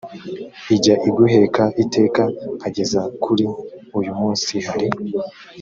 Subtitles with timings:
[0.75, 2.23] ijya iguheka iteka
[2.55, 3.45] nkageza kuri
[3.97, 4.87] uyu munsi hari